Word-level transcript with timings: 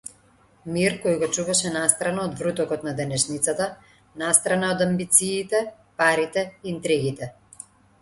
Мир 0.77 0.95
кој 1.03 1.17
го 1.23 1.29
чуваше 1.37 1.71
настрана 1.75 2.23
од 2.29 2.33
врутокот 2.41 2.89
на 2.89 2.95
денешницата, 3.01 3.69
настрана 4.25 4.73
од 4.75 4.85
амбициите, 4.89 5.65
парите, 6.03 6.49
интригите. 6.77 7.35